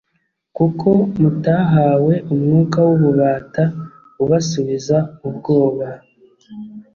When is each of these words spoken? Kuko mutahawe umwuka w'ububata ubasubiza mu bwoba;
Kuko 0.57 0.89
mutahawe 1.21 2.13
umwuka 2.33 2.77
w'ububata 2.87 3.63
ubasubiza 4.23 4.97
mu 5.19 5.29
bwoba; 5.37 5.87